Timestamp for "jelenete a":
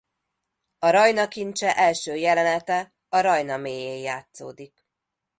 2.15-3.21